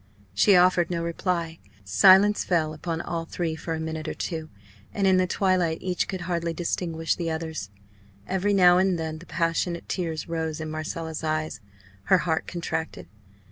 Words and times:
She 0.33 0.55
offered 0.55 0.89
no 0.89 1.03
reply. 1.03 1.59
Silence 1.83 2.43
fell 2.43 2.73
upon 2.73 3.01
all 3.01 3.25
three 3.25 3.55
for 3.55 3.75
a 3.75 3.79
minute 3.79 4.07
or 4.07 4.15
two; 4.15 4.49
and 4.95 5.05
in 5.05 5.17
the 5.17 5.27
twilight 5.27 5.77
each 5.79 6.07
could 6.07 6.21
hardly 6.21 6.55
distinguish 6.55 7.13
the 7.13 7.29
others. 7.29 7.69
Every 8.25 8.51
now 8.55 8.79
and 8.79 8.97
then 8.97 9.19
the 9.19 9.27
passionate 9.27 9.87
tears 9.87 10.27
rose 10.27 10.59
in 10.59 10.71
Marcella's 10.71 11.23
eyes; 11.23 11.61
her 12.05 12.17
heart 12.17 12.47
contracted. 12.47 13.09